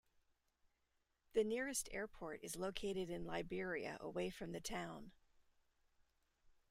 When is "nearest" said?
1.43-1.87